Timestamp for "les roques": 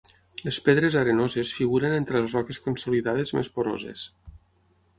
2.23-2.61